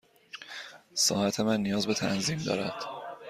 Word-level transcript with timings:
ساعت 0.93 1.39
من 1.39 1.61
نیاز 1.61 1.87
به 1.87 1.93
تنظیم 1.93 2.37
دارد. 2.37 2.83